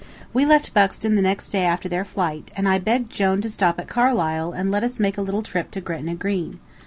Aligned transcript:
We 0.33 0.47
left 0.47 0.73
Buxton 0.73 1.13
the 1.13 1.21
next 1.21 1.49
day 1.51 1.63
after 1.63 1.87
their 1.87 2.03
flight, 2.03 2.49
and 2.57 2.67
I 2.67 2.79
begged 2.79 3.11
Jone 3.11 3.39
to 3.43 3.49
stop 3.51 3.79
at 3.79 3.87
Carlisle 3.87 4.51
and 4.51 4.71
let 4.71 4.83
us 4.83 4.99
make 4.99 5.15
a 5.19 5.21
little 5.21 5.43
trip 5.43 5.69
to 5.69 5.79
Gretna 5.79 6.15
Green. 6.15 6.59